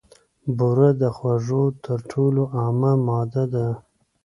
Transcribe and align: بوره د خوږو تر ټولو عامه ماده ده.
بوره 0.57 0.89
د 1.01 1.03
خوږو 1.15 1.63
تر 1.85 1.99
ټولو 2.11 2.41
عامه 2.59 2.93
ماده 3.07 3.43
ده. 3.53 3.67